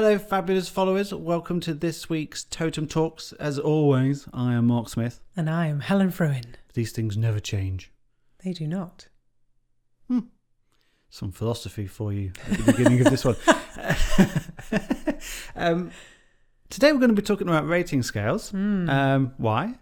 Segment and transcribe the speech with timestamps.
[0.00, 1.12] Hello, fabulous followers.
[1.12, 3.32] Welcome to this week's Totem Talks.
[3.32, 5.20] As always, I am Mark Smith.
[5.36, 6.54] And I am Helen Fruin.
[6.74, 7.90] These things never change.
[8.44, 9.08] They do not.
[10.06, 10.20] Hmm.
[11.10, 13.34] Some philosophy for you at the beginning of this one.
[15.56, 15.90] um,
[16.70, 18.50] today, we're going to be talking about rating scales.
[18.50, 18.88] Hmm.
[18.88, 19.80] Um, why?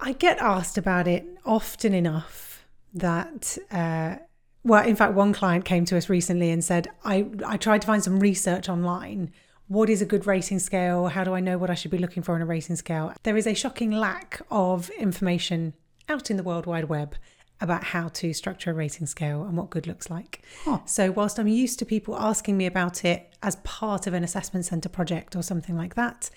[0.00, 4.16] I get asked about it often enough that, uh,
[4.64, 7.86] well, in fact, one client came to us recently and said, I, I tried to
[7.86, 9.32] find some research online.
[9.68, 11.08] What is a good rating scale?
[11.08, 13.12] How do I know what I should be looking for in a rating scale?
[13.22, 15.74] There is a shocking lack of information
[16.08, 17.16] out in the World Wide Web
[17.62, 20.42] about how to structure a rating scale and what good looks like.
[20.64, 20.80] Huh.
[20.84, 24.64] So, whilst I'm used to people asking me about it as part of an assessment
[24.64, 26.28] centre project or something like that,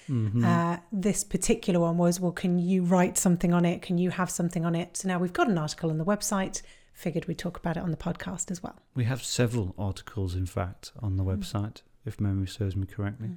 [0.46, 3.82] uh, this particular one was well, can you write something on it?
[3.82, 4.98] Can you have something on it?
[4.98, 6.62] So, now we've got an article on the website.
[6.96, 8.80] Figured we'd talk about it on the podcast as well.
[8.96, 11.30] We have several articles, in fact, on the Hmm.
[11.30, 13.32] website, if memory serves me correctly.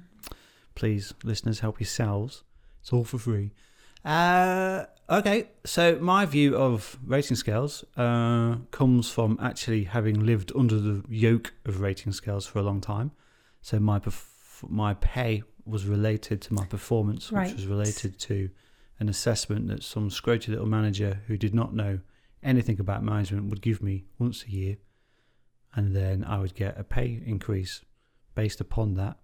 [0.75, 2.43] Please, listeners, help yourselves.
[2.81, 3.51] It's all for free.
[4.05, 10.79] Uh, okay, so my view of rating scales uh, comes from actually having lived under
[10.79, 13.11] the yoke of rating scales for a long time.
[13.61, 17.47] So my perf- my pay was related to my performance, Right.
[17.47, 18.49] which was related to
[19.01, 21.99] an assessment that some scroty little manager who did not know
[22.43, 24.77] anything about management would give me once a year,
[25.75, 27.81] and then I would get a pay increase
[28.35, 29.17] based upon that,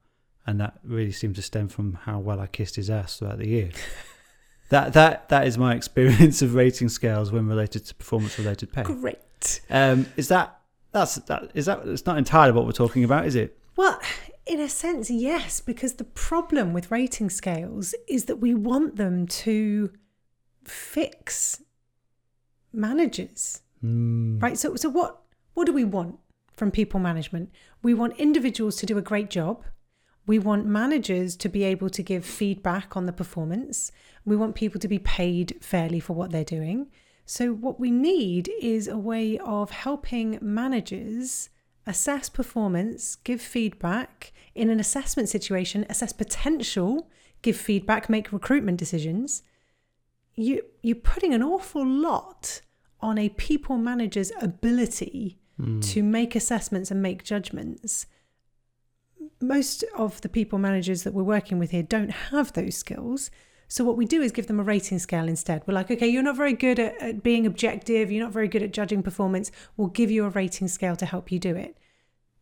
[0.46, 3.48] and that really seemed to stem from how well I kissed his ass throughout the
[3.48, 3.72] year.
[4.70, 8.84] that that that is my experience of rating scales when related to performance related pay.
[8.84, 9.62] Great.
[9.70, 10.60] Um, is that
[10.92, 13.58] that's that is that it's not entirely what we're talking about, is it?
[13.76, 14.00] Well,
[14.46, 19.28] in a sense, yes, because the problem with rating scales is that we want them
[19.28, 19.92] to
[20.64, 21.62] fix
[22.76, 23.62] managers.
[23.82, 24.40] Hmm.
[24.40, 25.22] right so so what
[25.54, 26.20] what do we want
[26.56, 27.52] from people management?
[27.84, 29.64] We want individuals to do a great job.
[30.28, 33.92] We want managers to be able to give feedback on the performance.
[34.26, 36.88] We want people to be paid fairly for what they're doing.
[37.26, 41.50] So what we need is a way of helping managers
[41.88, 47.08] assess performance give feedback in an assessment situation assess potential
[47.44, 49.44] give feedback make recruitment decisions.
[50.34, 52.62] You you're putting an awful lot
[53.06, 55.38] on a people manager's ability
[55.82, 58.08] to make assessments and make judgments.
[59.42, 63.32] Most of the people managers that we're working with here don't have those skills.
[63.68, 65.64] So, what we do is give them a rating scale instead.
[65.66, 68.64] We're like, okay, you're not very good at, at being objective, you're not very good
[68.64, 69.52] at judging performance.
[69.78, 71.78] We'll give you a rating scale to help you do it.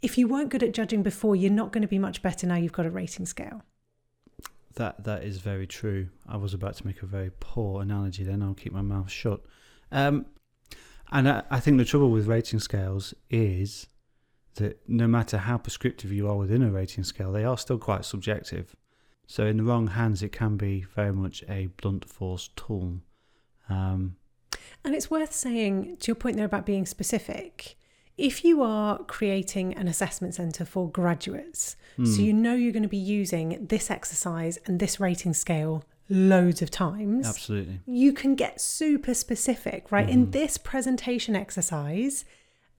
[0.01, 2.56] If you weren't good at judging before, you're not going to be much better now
[2.56, 3.62] you've got a rating scale.
[4.75, 6.09] That that is very true.
[6.28, 8.24] I was about to make a very poor analogy.
[8.24, 9.41] Then I'll keep my mouth shut.
[9.91, 10.25] Um,
[11.13, 13.88] and I, I think the trouble with rating scales is
[14.56, 18.03] that no matter how prescriptive you are within a rating scale, they are still quite
[18.03, 18.75] subjective.
[19.28, 23.00] So in the wrong hands, it can be very much a blunt force tool.
[23.69, 24.18] Um,
[24.84, 27.78] And it's worth saying, to your point there about being specific,
[28.18, 31.75] if you are creating an assessment centre for graduates,
[32.06, 36.62] so you know you're going to be using this exercise and this rating scale loads
[36.62, 37.79] of times, absolutely.
[37.85, 40.09] you can get super specific, right?
[40.09, 42.24] In this presentation exercise,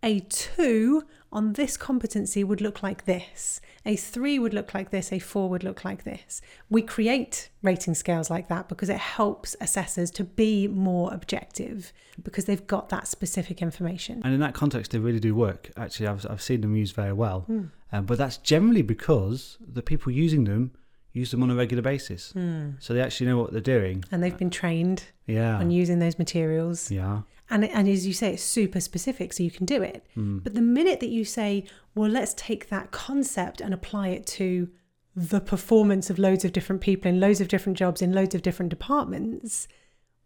[0.03, 1.03] a two
[1.33, 3.61] on this competency would look like this.
[3.85, 5.13] A three would look like this.
[5.13, 6.41] A four would look like this.
[6.71, 12.45] We create rating scales like that because it helps assessors to be more objective because
[12.45, 14.21] they've got that specific information.
[14.25, 15.71] And in that context, they really do work.
[15.77, 17.47] Actually, I've, I've seen them used very well.
[17.93, 20.73] Um, but that's generally because the people using them
[21.15, 22.33] use them on a regular basis.
[22.33, 22.73] Hmm.
[22.81, 24.05] So they actually know what they're doing.
[24.11, 25.57] And they've been trained Yeah.
[25.57, 26.91] on using those materials.
[26.91, 27.23] Yeah.
[27.49, 30.05] And, and as you say, it's super specific, so you can do it.
[30.15, 30.39] Hmm.
[30.39, 31.65] But the minute that you say,
[31.95, 34.69] well, let's take that concept and apply it to
[35.17, 38.43] the performance of loads of different people in loads of different jobs in loads of
[38.43, 39.69] different departments,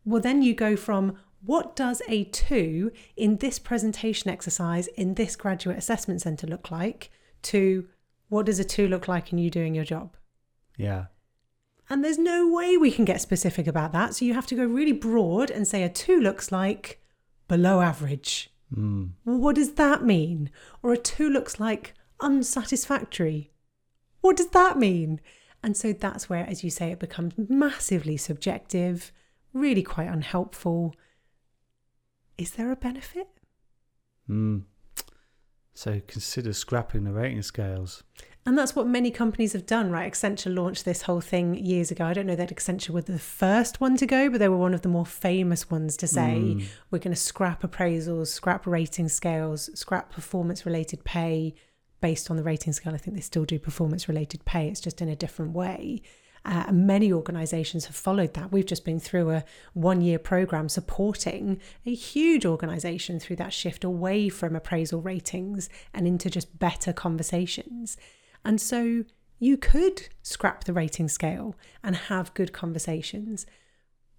[0.04, 5.36] well, then you go from what does a two in this presentation exercise in this
[5.36, 7.10] graduate assessment centre look like
[7.42, 7.86] to
[8.30, 10.16] what does a two look like in you doing your job?
[10.78, 11.06] Yeah.
[11.90, 14.14] And there's no way we can get specific about that.
[14.14, 17.02] So you have to go really broad and say a two looks like
[17.48, 18.50] below average.
[18.74, 19.10] Mm.
[19.24, 20.50] Well, what does that mean?
[20.82, 23.50] Or a two looks like unsatisfactory.
[24.20, 25.20] What does that mean?
[25.62, 29.12] And so that's where, as you say, it becomes massively subjective,
[29.52, 30.94] really quite unhelpful.
[32.36, 33.28] Is there a benefit?
[34.28, 34.64] Mm.
[35.74, 38.02] So consider scrapping the rating scales.
[38.48, 40.10] And that's what many companies have done, right?
[40.10, 42.06] Accenture launched this whole thing years ago.
[42.06, 44.72] I don't know that Accenture were the first one to go, but they were one
[44.72, 46.64] of the more famous ones to say, Mm.
[46.90, 51.56] we're going to scrap appraisals, scrap rating scales, scrap performance related pay,
[52.00, 52.94] based on the rating scale.
[52.94, 56.00] I think they still do performance related pay, it's just in a different way.
[56.46, 58.50] Uh, and many organizations have followed that.
[58.50, 63.84] We've just been through a one year program supporting a huge organization through that shift
[63.84, 67.98] away from appraisal ratings and into just better conversations.
[68.44, 69.04] And so
[69.38, 73.46] you could scrap the rating scale and have good conversations.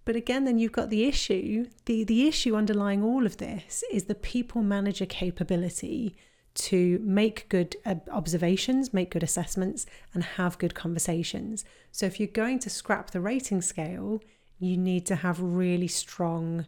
[0.04, 1.66] But again, then you've got the issue.
[1.84, 6.16] The, the issue underlying all of this is the people manager capability
[6.52, 11.64] to make good uh, observations, make good assessments, and have good conversations.
[11.92, 14.20] So, if you're going to scrap the rating scale,
[14.58, 16.66] you need to have really strong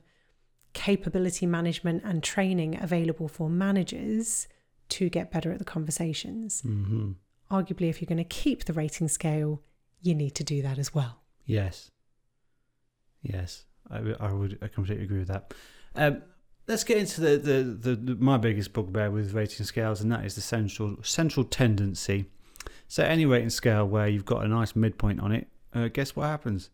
[0.72, 4.46] capability management and training available for managers
[4.88, 6.62] to get better at the conversations.
[6.62, 7.12] Mm-hmm.
[7.52, 9.62] Arguably, if you're going to keep the rating scale,
[10.00, 11.20] you need to do that as well.
[11.44, 11.90] Yes.
[13.22, 14.58] Yes, I would.
[14.62, 15.54] I completely agree with that.
[15.94, 16.22] Um,
[16.66, 20.24] let's get into the, the, the, the my biggest bugbear with rating scales, and that
[20.24, 22.26] is the central central tendency.
[22.88, 26.26] So any rating scale where you've got a nice midpoint on it, uh, guess what
[26.26, 26.70] happens?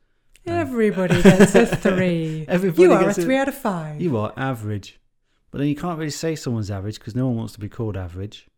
[0.46, 2.46] Um, Everybody gets a three.
[2.48, 4.00] Everybody you are a three out of five.
[4.00, 4.98] You are average,
[5.50, 7.96] but then you can't really say someone's average because no one wants to be called
[7.96, 8.48] average.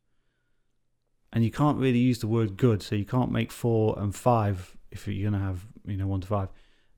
[1.32, 4.76] And you can't really use the word good, so you can't make four and five
[4.90, 6.48] if you're gonna have you know one to five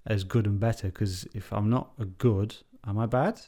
[0.06, 0.88] as good and better.
[0.88, 2.56] Because if I'm not a good,
[2.86, 3.40] am I bad?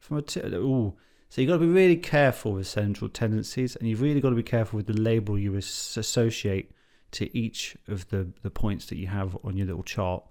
[0.00, 0.94] If I'm a t- ooh,
[1.28, 4.36] so you've got to be really careful with central tendencies, and you've really got to
[4.36, 6.72] be careful with the label you associate
[7.12, 10.24] to each of the the points that you have on your little chart.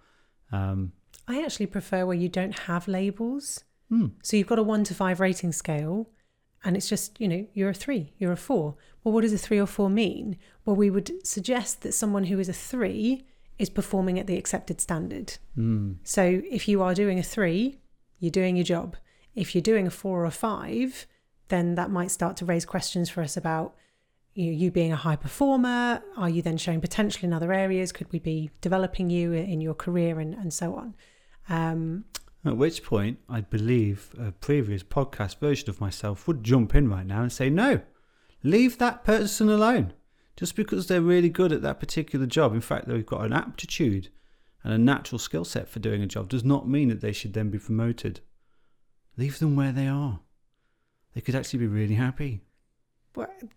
[0.51, 0.91] Um,
[1.27, 3.63] I actually prefer where you don't have labels.
[3.89, 6.09] hmm, So you've got a one to five rating scale,
[6.63, 8.75] and it's just, you know, you're a three, you're a four.
[9.03, 10.37] Well, what does a three or four mean?
[10.65, 13.25] Well, we would suggest that someone who is a three
[13.57, 15.37] is performing at the accepted standard.
[15.55, 17.77] hmm, So if you are doing a three,
[18.19, 18.95] you're doing your job.
[19.35, 21.07] If you're doing a four or a five,
[21.47, 23.75] then that might start to raise questions for us about
[24.33, 26.01] you, know, you being a high performer.
[26.15, 27.91] Are you then showing potential in other areas?
[27.91, 30.95] Could we be developing you in your career and, and so on?
[31.49, 32.05] Um,
[32.43, 37.05] At which point, I believe a previous podcast version of myself would jump in right
[37.05, 37.81] now and say, no,
[38.43, 39.93] leave that person alone.
[40.35, 44.09] Just because they're really good at that particular job, in fact, they've got an aptitude
[44.63, 47.33] and a natural skill set for doing a job, does not mean that they should
[47.33, 48.21] then be promoted.
[49.17, 50.21] Leave them where they are.
[51.13, 52.41] They could actually be really happy.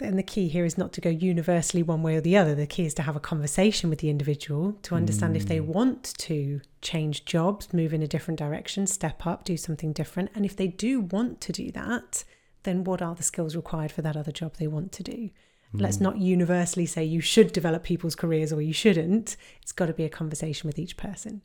[0.00, 2.54] And the key here is not to go universally one way or the other.
[2.54, 5.66] The key is to have a conversation with the individual to understand if they Mm.
[5.66, 10.30] want to change jobs, move in a different direction, step up, do something different.
[10.34, 12.24] And if they do want to do that,
[12.64, 15.30] then what are the skills required for that other job they want to do?
[15.72, 16.02] Let's Mm.
[16.02, 19.36] not universally say you should develop people's careers or you shouldn't.
[19.62, 21.42] It's got to be a conversation with each person.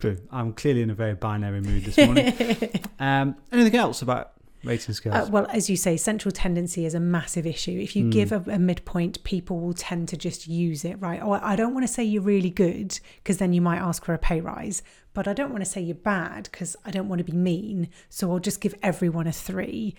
[0.00, 0.16] True.
[0.30, 2.32] I'm clearly in a very binary mood this morning.
[2.98, 4.32] um, anything else about
[4.64, 5.14] rating scales?
[5.28, 7.78] Uh, well, as you say, central tendency is a massive issue.
[7.80, 8.12] If you Mm.
[8.12, 11.22] give a, a midpoint, people will tend to just use it, right?
[11.22, 14.14] Or I don't want to say you're really good because then you might ask for
[14.14, 14.82] a pay rise,
[15.14, 17.88] but I don't want to say you're bad because I don't want to be mean.
[18.08, 19.94] So I'll just give everyone a three.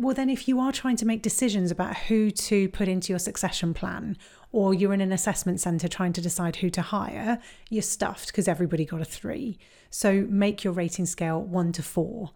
[0.00, 3.18] Well, then, if you are trying to make decisions about who to put into your
[3.18, 4.16] succession plan,
[4.52, 8.46] or you're in an assessment centre trying to decide who to hire, you're stuffed because
[8.46, 9.58] everybody got a three.
[9.90, 12.30] So make your rating scale one to four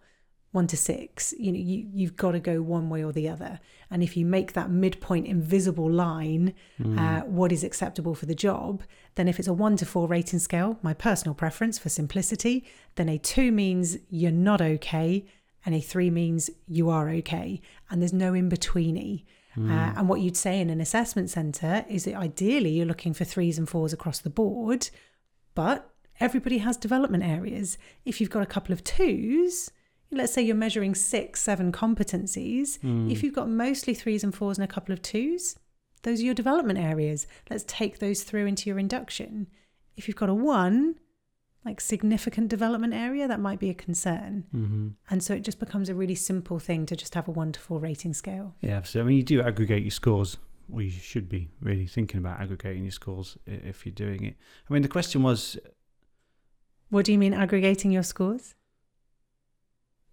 [0.53, 3.59] one to six you know you, you've got to go one way or the other.
[3.91, 6.53] And if you make that midpoint invisible line
[6.99, 8.83] uh, what is acceptable for the job
[9.15, 13.09] then if it's a one to four rating scale my personal preference for simplicity then
[13.09, 15.25] a two means you're not okay
[15.65, 17.61] and a three means you are okay.
[17.89, 19.23] And there's no in betweeny
[19.55, 23.23] uh, and what you'd say in an assessment centre is that ideally you're looking for
[23.23, 24.89] threes and fours across the board
[25.53, 27.77] but everybody has development areas.
[28.03, 29.69] If you've got a couple of twos
[30.15, 32.79] let's say you're measuring six, seven competencies,
[33.11, 35.55] if you've got mostly threes and fours and a couple of twos,
[36.03, 37.27] those are your development areas.
[37.49, 39.47] Let's take those through into your induction.
[39.95, 40.95] If you've got a one,
[41.65, 44.45] like significant development area, that might be a concern.
[44.51, 47.51] hmm And so it just becomes a really simple thing to just have a one
[47.53, 48.55] to four rating scale.
[48.61, 50.37] Yeah, so I mean, you do aggregate your scores,
[50.71, 54.35] or you should be really thinking about aggregating your scores if you're doing it.
[54.69, 55.57] I mean, the question was,
[56.89, 58.55] What do you mean aggregating your scores?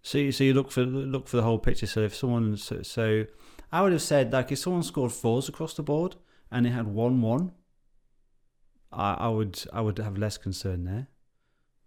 [0.01, 1.87] So you, so you look for look for the whole picture.
[1.87, 3.25] So if someone, so, so
[3.71, 6.15] I would have said like if someone scored fours across the board
[6.51, 7.51] and it had one one,
[8.91, 11.07] I, I would I would have less concern there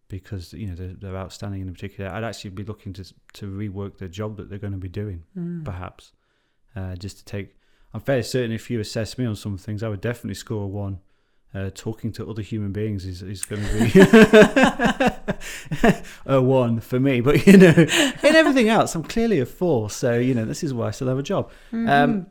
[0.08, 2.10] because you know they're, they're outstanding in particular.
[2.10, 3.04] I'd actually be looking to
[3.34, 5.24] to rework the job that they're going to be doing.
[5.36, 5.64] Mm.
[5.64, 6.12] perhaps,
[6.76, 7.56] uh, just to take.
[7.92, 11.00] I'm fairly certain if you assess me on some things, I would definitely score one.
[11.54, 15.33] Uh, talking to other human beings is, is going to be
[16.26, 19.90] a one for me, but you know, in everything else, I'm clearly a four.
[19.90, 21.50] So you know, this is why I still have a job.
[21.72, 21.88] Mhm.
[21.88, 22.26] Um,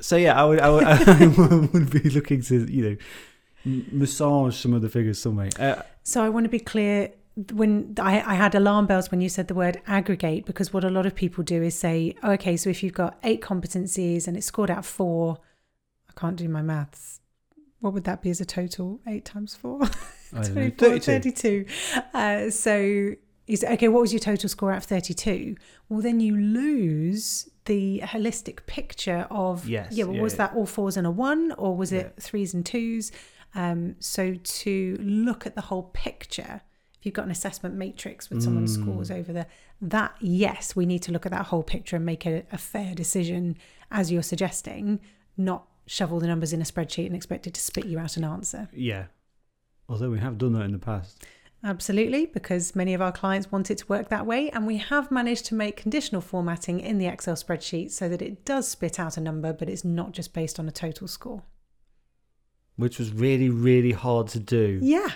[0.00, 1.26] so yeah, I would, I would, I
[1.72, 5.50] would be looking to you know massage some of the figures some way.
[5.58, 7.10] Uh, So I want to be clear
[7.52, 10.90] when I, I had alarm bells when you said the word aggregate because what a
[10.90, 14.36] lot of people do is say, oh, okay, so if you've got eight competencies and
[14.36, 15.38] it's scored out four,
[16.08, 17.20] I can't do my maths.
[17.80, 19.00] What would that be as a total?
[19.06, 19.80] Eight times four?
[20.34, 21.64] I don't know, 24, 32.
[21.64, 21.66] 32.
[22.14, 23.10] Uh, so
[23.46, 25.56] is okay, what was your total score out of 32?
[25.88, 30.36] Well, then you lose the holistic picture of, Yes, yeah, well, yeah, was yeah.
[30.48, 32.22] that all fours and a one or was it Yeah.
[32.22, 33.10] threes and twos?
[33.54, 36.62] Um, so to look at the whole picture,
[36.98, 38.82] if you've got an assessment matrix with someone's Mm.
[38.82, 39.46] scores over there,
[39.80, 42.94] that, yes, we need to look at that whole picture and make a, a fair
[42.94, 43.56] decision
[43.90, 45.00] as you're suggesting,
[45.36, 48.24] not shovel the numbers in a spreadsheet and expect it to spit you out an
[48.24, 48.68] answer.
[48.72, 49.04] yeah.
[49.88, 51.24] Although we have done that in the past.
[51.62, 54.50] Absolutely, because many of our clients want it to work that way.
[54.50, 58.44] And we have managed to make conditional formatting in the Excel spreadsheet so that it
[58.44, 61.42] does spit out a number, but it's not just based on a total score.
[62.76, 64.78] which was really really hard to do.
[64.82, 65.08] Yeah,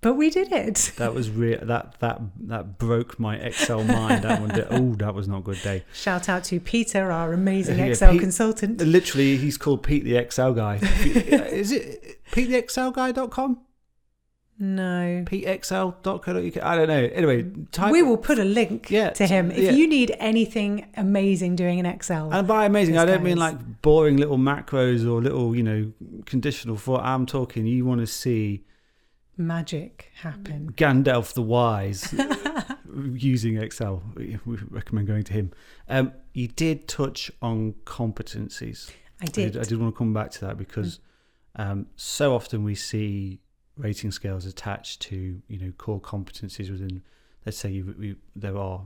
[0.00, 0.92] but we did it.
[0.98, 1.58] That was real.
[1.64, 4.22] That that that broke my Excel mind.
[4.24, 4.50] That one.
[4.50, 5.84] Did, oh, that was not a good day.
[5.92, 8.80] Shout out to Peter, our amazing Yeah, Excel Pete- consultant.
[8.80, 10.76] Literally, he's called Pete the Excel guy.
[10.82, 13.60] Is it PeteTheExcelGuy.com?
[14.60, 15.24] No.
[15.26, 16.64] PeteXL.co.uk?
[16.64, 17.08] I don't know.
[17.12, 17.92] Anyway, type.
[17.92, 19.52] We will put a link Yeah, to him.
[19.52, 19.70] If yeah.
[19.70, 24.16] you need anything amazing doing in Excel, And by amazing, I don't mean like boring
[24.16, 25.92] little macros or little, you know,
[26.26, 27.00] conditional for.
[27.00, 27.66] I'm talking.
[27.66, 28.64] You want to see
[29.36, 30.72] magic happen.
[30.72, 32.12] Gandalf the Wise
[33.12, 34.02] using Excel.
[34.16, 35.52] We we recommend going to him.
[35.88, 38.90] Um, you did touch on competencies.
[39.20, 39.56] I did.
[39.56, 40.98] I did want to come back to that because
[41.54, 43.40] um, so often we see
[43.78, 47.02] rating scales attached to you know core competencies within.
[47.46, 48.82] Let's say you, we, there are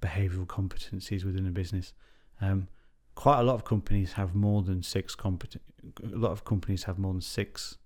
[0.00, 1.92] behavioural competencies within a business.
[2.40, 2.68] Um,
[3.14, 5.58] quite a lot of companies have more than six competen
[6.04, 7.78] A lot of companies have more than six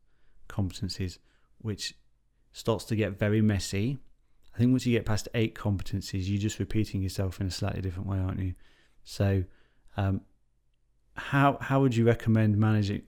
[0.49, 1.19] competencies,
[1.59, 1.95] which
[2.53, 3.99] starts to get very messy.
[4.55, 7.81] I think once you get past eight competencies, you're just repeating yourself in a slightly
[7.81, 8.55] different way, aren't you?
[9.05, 9.45] So,
[9.97, 10.23] um,
[11.21, 13.03] how how would you recommend managing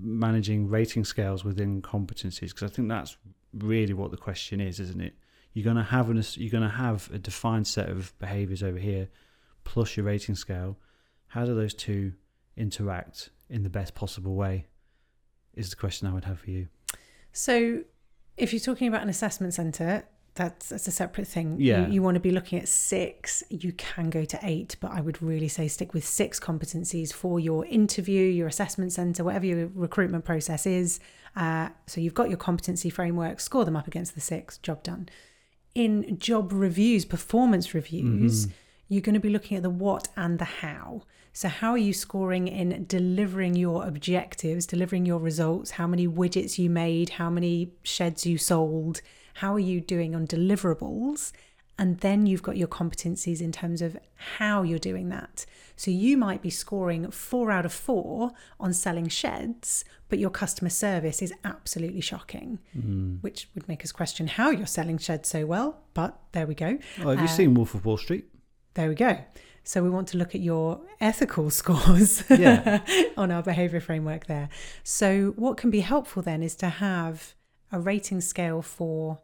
[0.00, 2.50] managing rating scales within competencies?
[2.50, 3.16] Because I think that's
[3.52, 5.14] really what the question is, isn't it?
[5.52, 9.08] You're gonna have an you're gonna have a defined set of behaviours over here,
[9.64, 10.78] plus your rating scale.
[11.26, 12.12] How do those two
[12.56, 14.66] interact in the best possible way?
[15.54, 16.68] Is the question I would have for you.
[17.32, 17.82] So,
[18.36, 20.04] if you're talking about an assessment centre,
[20.38, 21.56] that's that's a separate thing.
[21.60, 21.86] Yeah.
[21.86, 23.42] You, you want to be looking at six.
[23.50, 27.38] You can go to eight, but I would really say stick with six competencies for
[27.38, 31.00] your interview, your assessment centre, whatever your recruitment process is.
[31.36, 33.40] Uh, so you've got your competency framework.
[33.40, 34.56] Score them up against the six.
[34.58, 35.08] Job done.
[35.74, 38.52] In job reviews, performance reviews, Mhm.
[38.88, 41.02] you're going to be looking at the what and the how.
[41.32, 45.72] So, how are you scoring in delivering your objectives, delivering your results?
[45.72, 47.10] How many widgets you made?
[47.10, 49.02] How many sheds you sold?
[49.40, 51.32] How are you doing on deliverables?
[51.80, 53.96] And then you've got your competencies in terms of
[54.38, 55.46] how you're doing that.
[55.76, 60.70] So, you might be scoring four out of four on selling sheds, but your customer
[60.70, 63.22] service is absolutely shocking, Mm.
[63.22, 65.78] which would make us question how you're selling sheds so well.
[65.94, 66.78] But there we go.
[67.00, 68.24] Oh, have you Uh, seen Wolf of Wall Street?
[68.74, 69.18] There we go.
[69.62, 72.80] So we want to look at your ethical scores Yeah.
[73.16, 74.48] on our behavior framework there.
[74.82, 77.34] So what can be helpful then is to have
[77.70, 79.18] a rating scale for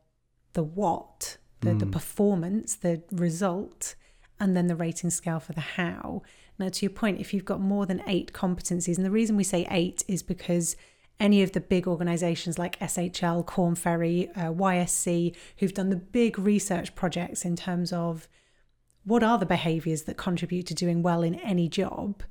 [0.55, 1.93] the what, the, the Mm.
[1.93, 3.95] performance, the result,
[4.41, 6.23] and then the rating scale for the how.
[6.59, 9.45] Now, to your point, if you've got more than eight competencies, and the reason we
[9.45, 10.77] say eight is because
[11.21, 16.39] any of the big organizations like SHL, Korn Ferry, uh, YSC, who've done the big
[16.39, 18.29] research projects in terms of
[19.05, 22.23] what are the behaviors that contribute to doing well in any job,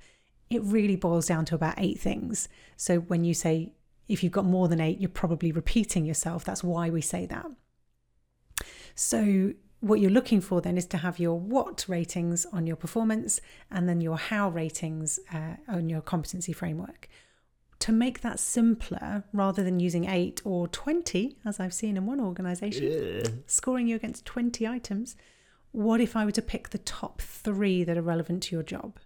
[0.50, 2.50] it really boils down to about eight things.
[2.76, 3.72] So when you say
[4.10, 6.44] if you've got more than eight, you're probably repeating yourself.
[6.44, 7.46] That's why we say that.
[8.96, 13.42] So what you're looking for then is to have your what ratings on your performance
[13.70, 17.10] and then your how ratings uh, on your competency framework.
[17.80, 22.22] To make that simpler, rather than using eight or 20, as I've seen in one
[22.22, 25.18] organization, scoring you against 20 items,
[25.74, 29.00] what if I were to pick the top three that are relevant to your job?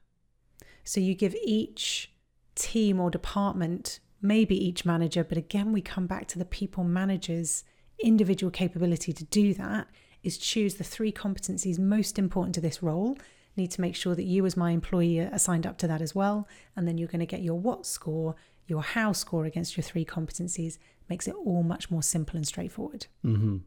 [0.84, 2.12] So you give each
[2.54, 7.64] team or department, maybe each manager, but again, we come back to the people managers'
[8.00, 9.88] individual capability to do that
[10.24, 13.18] is choose the three competencies most important to this role.
[13.56, 16.14] Need to make sure that you, as my employee, are signed up to that as
[16.14, 16.48] well.
[16.76, 18.36] And then you're going to get your what score,
[18.68, 20.78] your how score against your three competencies.
[21.10, 23.08] Makes it all much more simple and straightforward.
[23.24, 23.58] hmm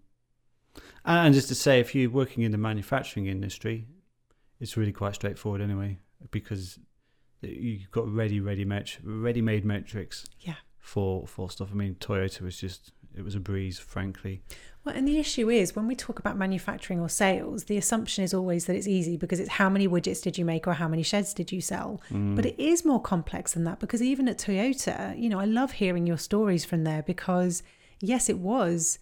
[1.04, 3.86] And just to say, if you're working in the manufacturing industry,
[4.60, 5.98] it's really quite straightforward anyway,
[6.30, 6.78] because
[7.40, 10.26] you've got ready, ready met- ready-made metrics.
[10.40, 10.56] Yeah.
[10.78, 11.70] For for stuff.
[11.72, 14.42] I mean, Toyota was just it was a breeze, frankly.
[14.84, 18.32] Well, and the issue is when we talk about manufacturing or sales, the assumption is
[18.32, 21.02] always that it's easy because it's how many widgets did you make or how many
[21.02, 22.00] sheds did you sell.
[22.10, 22.34] Mm.
[22.34, 25.72] But it is more complex than that because even at Toyota, you know, I love
[25.72, 27.62] hearing your stories from there because
[28.00, 28.98] yes, it was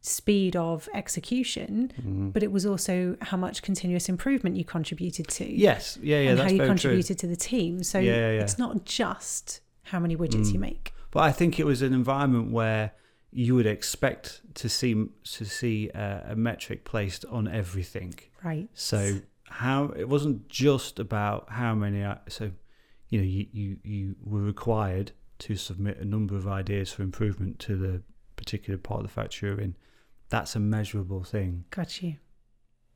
[0.00, 2.32] speed of execution, Mhm.
[2.32, 5.48] but it was also how much continuous improvement you contributed to.
[5.48, 6.66] Yes, yeah, yeah, and how you very true.
[6.66, 7.84] contributed to the team.
[7.84, 8.40] So Yeah, yeah, yeah.
[8.42, 10.62] it's not just how many widgets you Mm.
[10.70, 10.92] make.
[11.12, 12.92] But I think it was an environment where
[13.32, 18.14] you would expect to see to see a, a metric placed on everything.
[18.44, 18.68] Right.
[18.74, 22.02] So how it wasn't just about how many.
[22.02, 22.52] Uh, so
[23.08, 27.58] you know, you you, you were required to submit a number of ideas for improvement
[27.60, 28.02] to the
[28.36, 29.76] particular part of the factory you're in.
[30.28, 31.64] That's a measurable thing.
[31.70, 32.16] got you.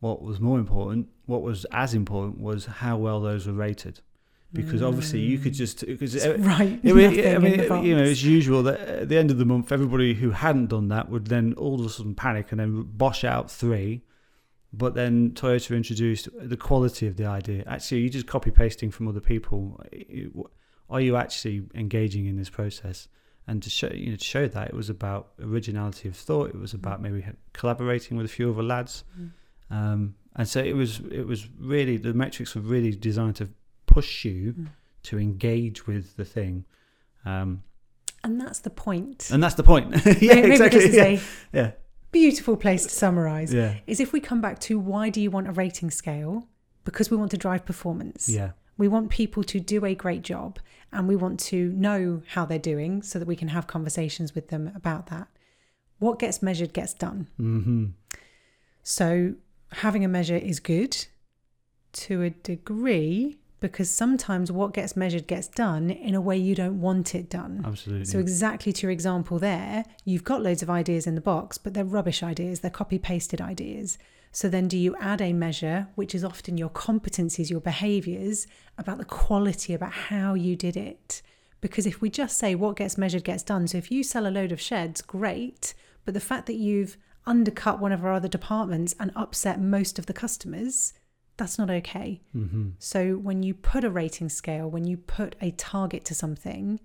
[0.01, 4.01] What was more important, what was as important, was how well those were rated.
[4.65, 5.57] Because obviously you could Mm.
[5.57, 6.81] just because right.
[6.85, 9.73] I mean, I mean, you know, it's usual that at the end of the month,
[9.73, 13.25] everybody who hadn't done that would then all of a sudden panic and then bosh
[13.25, 14.03] out three.
[14.73, 17.65] But then Toyota introduced the quality of the idea.
[17.67, 19.81] Actually, you just copy pasting from other people.
[20.91, 23.09] Are you actually engaging in this process?
[23.49, 26.51] And to show you know to show that it was about originality of thought.
[26.51, 29.05] It was about maybe collaborating with a few other lads.
[29.19, 29.31] Mm.
[29.71, 33.49] Um, and so it was it was really the metrics were really designed to
[33.97, 34.67] push you Mm.
[35.09, 36.65] to engage with the thing.
[37.25, 37.63] Um,
[38.25, 39.31] And that's the point.
[39.33, 39.87] and that's the point.
[40.21, 40.81] yeah, Maybe exactly.
[40.89, 41.05] is Yeah.
[41.05, 41.21] a
[41.59, 41.71] yeah.
[42.13, 43.51] beautiful place to summarize.
[43.55, 43.73] Yeah.
[43.87, 46.35] Is if we come back to why do you want a rating scale?
[46.85, 48.29] Because we want to drive performance.
[48.39, 48.51] Yeah.
[48.79, 50.59] We want people to do a great job
[50.93, 54.47] and we want to know how they're doing so that we can have conversations with
[54.49, 55.27] them about that.
[55.99, 57.19] What gets measured gets done.
[57.39, 57.87] hmm
[58.83, 59.35] So
[59.83, 60.95] having a measure is good
[62.05, 66.81] to a degree because sometimes what gets measured gets done in a way you don't
[66.81, 67.63] want it done.
[67.65, 68.05] Absolutely.
[68.05, 71.75] So, exactly to your example there, you've got loads of ideas in the box, but
[71.75, 73.99] they're rubbish ideas, they're copy pasted ideas.
[74.31, 78.99] So, then do you add a measure, which is often your competencies, your behaviors, about
[78.99, 81.23] the quality, about how you did it?
[81.63, 84.29] Because if we just say what gets measured gets done, so if you sell a
[84.29, 85.73] load of sheds, great,
[86.05, 90.07] but the fact that you've undercut one of our other departments and upset most of
[90.07, 90.93] the customers,
[91.37, 92.21] that's not okay.
[92.33, 96.81] hmm So when you put a rating scale, when you put a target to something,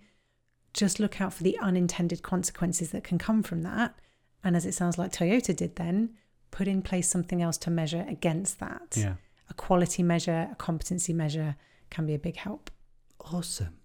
[0.73, 3.95] just look out for the unintended consequences that can come from that.
[4.43, 6.11] And as it sounds like Toyota did then,
[6.49, 8.95] put in place something else to measure against that.
[8.97, 9.15] Yeah.
[9.49, 11.55] A quality measure, a competency measure
[11.89, 12.71] can be a big help.
[13.19, 13.77] Awesome.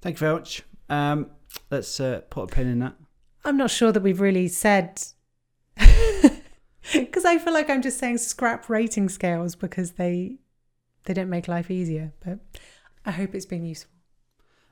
[0.00, 0.62] Thank you very much.
[0.88, 1.30] Um,
[1.70, 2.94] let's uh, put a pin in that.
[3.44, 5.02] I'm not sure that we've really said
[6.92, 10.36] because I feel like I'm just saying scrap rating scales because they
[11.04, 12.12] they don't make life easier.
[12.24, 12.38] But
[13.04, 13.90] I hope it's been useful.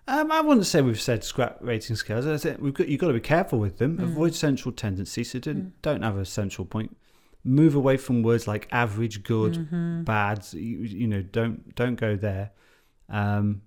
[0.09, 2.27] Um, I wouldn't say we've said scrap rating scales.
[2.27, 3.99] I think we've got you've got to be careful with them.
[3.99, 4.03] Mm.
[4.05, 5.31] Avoid central tendencies.
[5.31, 5.73] So don't, Mm.
[5.81, 6.97] don't have a central point.
[7.45, 10.05] Move away from words like average, good, Mhm.
[10.05, 10.47] bad.
[10.53, 12.51] You, you know, don't don't go there.
[13.09, 13.63] Um,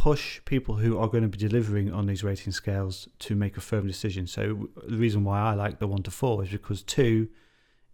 [0.00, 3.60] push people who are going to be delivering on these rating scales to make a
[3.60, 4.26] firm decision.
[4.26, 7.28] So the reason why I like the one to four is because two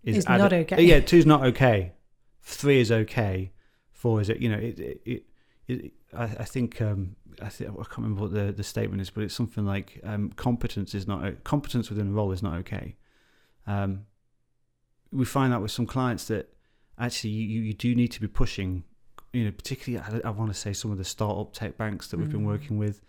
[0.04, 0.82] is added- not okay.
[0.84, 1.94] Yeah, two is not okay.
[2.42, 3.50] Three is okay.
[3.90, 4.38] Four is it?
[4.38, 4.78] You know, it.
[4.78, 5.22] it, it,
[5.66, 9.10] it I, I think um, I think I can't remember what the, the statement is,
[9.10, 12.94] but it's something like um, competence is not competence within a role is not okay.
[13.66, 14.06] Um,
[15.10, 16.54] we find that with some clients that
[17.00, 18.84] actually you, you do need to be pushing
[19.36, 22.16] you know, particularly I, I want to say some of the startup tech banks that
[22.18, 22.46] we've been Mm.
[22.54, 23.00] working with,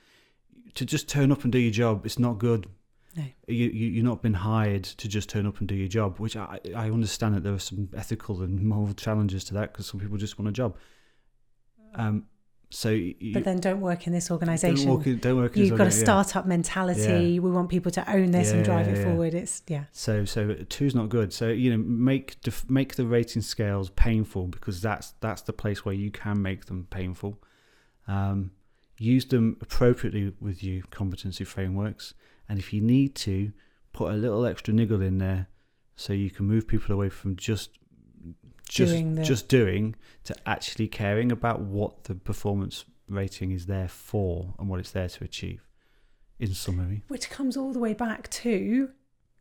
[0.75, 2.05] to just turn up and do your job.
[2.05, 2.67] It's not good.
[3.15, 3.23] No.
[3.47, 6.19] You, you you're not been hired to just turn up and do your job.
[6.19, 9.87] Which I I understand that there are some ethical and moral challenges to that because
[9.87, 10.77] some people just want a job.
[11.95, 12.25] Um,
[12.69, 14.88] so you, But then don't work in this organization.
[14.88, 16.03] don't work, in- don't work in You've got a orga- yeah.
[16.03, 17.39] startup mentality.
[17.39, 19.03] We want people to own this and Yeah, drive it yeah.
[19.06, 19.34] forward.
[19.34, 19.86] It's yeah.
[19.91, 21.32] So so two's not good.
[21.32, 25.86] So you know make def- make the rating scales painful because that's that's the place
[25.86, 27.39] where you can make them painful.
[28.08, 28.51] Um,
[28.99, 32.13] use them appropriately with your competency frameworks,
[32.49, 33.51] and if you need to,
[33.93, 35.47] put a little extra niggle in there
[35.95, 37.71] so you can move people away from just
[38.67, 43.88] just Doing the- just doing to actually caring about what the performance rating is there
[43.88, 45.62] for and what it's there to achieve.
[46.39, 47.03] In summary.
[47.08, 48.89] Which comes all the way back to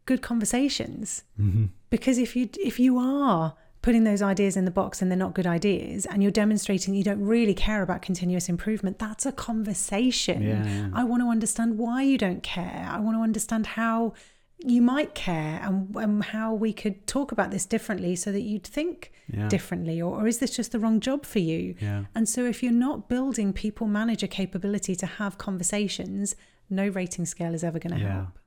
[0.06, 1.24] good conversations.
[1.38, 1.66] Mm-hmm.
[1.90, 5.34] Because if you if you are putting those ideas in the box and they're not
[5.34, 10.42] good ideas and you're demonstrating you don't really care about continuous improvement, that's a conversation.
[10.42, 10.88] Yeah.
[10.94, 12.88] I want to understand why you don't care.
[12.90, 14.14] I want to understand how
[14.64, 18.64] you might care and, and how we could talk about this differently so that you'd
[18.64, 19.48] think Yeah.
[19.48, 22.04] differently or, or is this just the wrong job for you Yeah.
[22.14, 26.36] and so if you're not building people manager capability to have conversations
[26.70, 28.12] no rating scale is ever going to Yeah.
[28.14, 28.38] help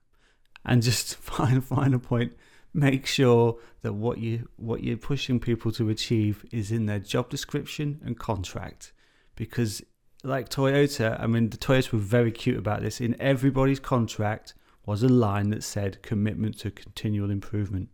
[0.65, 2.34] And just final final point,
[2.74, 7.30] make sure that what you what you're pushing people to achieve is in their job
[7.30, 8.91] description and contract.
[9.36, 9.82] Because
[10.24, 13.00] like Toyota, I mean the Toyotas were very cute about this.
[13.00, 14.54] In everybody's contract
[14.86, 17.89] was a line that said commitment to continual improvement.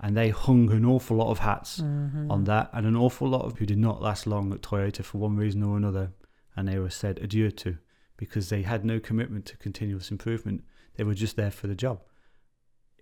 [0.00, 2.30] And they hung an awful lot of hats Mm-hmm.
[2.30, 5.18] on that and an awful lot of who did not last long at Toyota for
[5.18, 6.12] one reason or another
[6.56, 7.78] and they were said adieu to
[8.16, 10.62] because they had no commitment to continuous improvement
[10.96, 12.00] they were just there for the job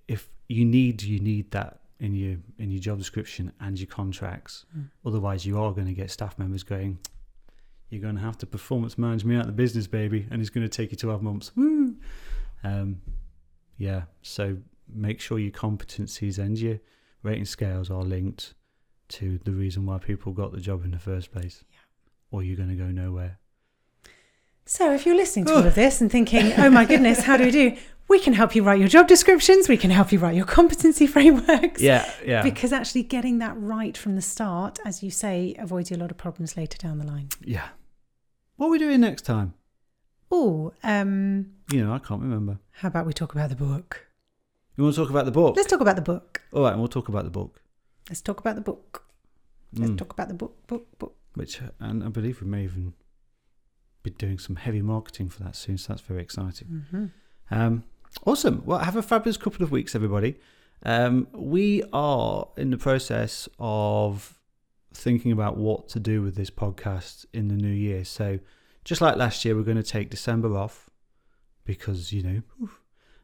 [0.09, 4.65] if you need you need that in your in your job description and your contracts
[4.77, 4.91] Mm.
[5.05, 6.99] otherwise you are going to get staff members going
[7.91, 10.51] you're going to have to performance manage me out of the business baby and it's
[10.51, 11.97] going to take you 12 months Woo!
[12.65, 13.01] Um
[13.77, 16.79] yeah so make sure your competencies and your
[17.23, 18.55] rating scales are linked
[19.09, 21.65] to the reason why people got the job in the first place.
[21.71, 21.79] Yeah.
[22.31, 23.39] Or you're going to go nowhere.
[24.65, 27.45] So if you're listening to all of this and thinking, oh my goodness, how do
[27.45, 27.77] we do?
[28.09, 29.69] We can help you write your job descriptions.
[29.69, 31.81] We can help you write your competency frameworks.
[31.81, 32.43] Yeah, yeah.
[32.43, 36.11] Because actually getting that right from the start, as you say, avoids you a lot
[36.11, 37.29] of problems later down the line.
[37.45, 37.69] yeah.
[38.57, 39.55] What are we doing next time?
[40.35, 42.59] Oh, um, You know, I can't remember.
[42.73, 44.07] how about we talk about the book?
[44.77, 45.55] You want to talk about the book?
[45.57, 46.41] Let's talk about the book.
[46.53, 47.61] All right, and we'll talk about the book.
[48.09, 49.05] Let's talk about the book.
[49.75, 49.99] Let's Mm.
[49.99, 51.15] talk about the book, book, book.
[51.35, 52.95] Which, and I believe we may even
[54.03, 56.87] be doing some heavy marketing for that soon, so that's very exciting.
[56.91, 57.07] hmm
[57.51, 57.85] Um,
[58.27, 58.63] awesome.
[58.65, 60.39] Well, have a fabulous couple of weeks, everybody.
[60.83, 64.39] Um, we are in the process of
[64.95, 68.05] thinking about what to do with this podcast in the new year.
[68.05, 68.39] So,
[68.85, 70.91] just like last year, we're going to take December off
[71.65, 72.43] because, you know,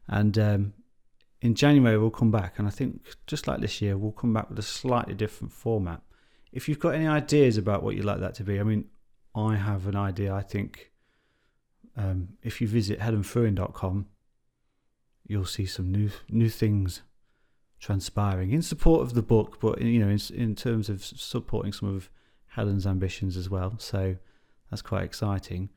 [0.07, 0.73] and um,
[1.41, 2.59] in January, we'll come back.
[2.59, 6.03] And I think, just like this year, we'll come back with a slightly different format.
[6.53, 8.87] If you've got any ideas about what you'd like that to be, I mean,
[9.35, 10.35] I have an idea.
[10.35, 10.93] I think
[11.97, 14.07] um, if you visit helenfruin.com,
[15.27, 17.03] you'll see some new new things
[17.81, 21.95] transpiring in support of the book, but you know, in, in terms of supporting some
[21.95, 22.11] of
[22.47, 23.75] Helen's ambitions as well.
[23.79, 24.17] So
[24.71, 25.71] that's quite exciting.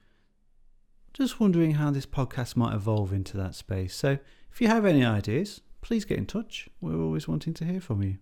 [1.14, 3.96] Just wondering how this podcast might evolve into that space.
[3.96, 4.18] So
[4.52, 6.70] if you have any ideas, please get in touch.
[6.80, 8.18] We're always wanting to hear from you.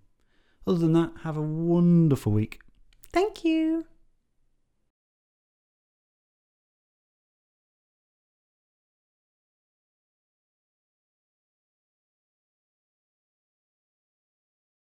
[0.65, 2.59] Other than that, have a wonderful week.
[3.11, 3.85] Thank you.